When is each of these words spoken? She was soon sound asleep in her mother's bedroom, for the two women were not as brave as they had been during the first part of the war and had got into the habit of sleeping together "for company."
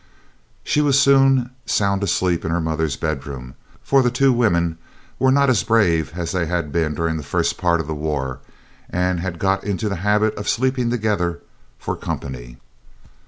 She 0.63 0.81
was 0.81 0.99
soon 0.99 1.51
sound 1.67 2.01
asleep 2.01 2.43
in 2.43 2.49
her 2.49 2.59
mother's 2.59 2.95
bedroom, 2.97 3.53
for 3.83 4.01
the 4.01 4.09
two 4.09 4.33
women 4.33 4.79
were 5.19 5.31
not 5.31 5.47
as 5.47 5.61
brave 5.63 6.13
as 6.15 6.31
they 6.31 6.47
had 6.47 6.71
been 6.71 6.95
during 6.95 7.17
the 7.17 7.21
first 7.23 7.55
part 7.55 7.79
of 7.79 7.85
the 7.85 7.93
war 7.93 8.39
and 8.89 9.19
had 9.19 9.37
got 9.37 9.63
into 9.63 9.89
the 9.89 9.97
habit 9.97 10.33
of 10.37 10.49
sleeping 10.49 10.89
together 10.89 11.41
"for 11.77 11.95
company." 11.95 12.57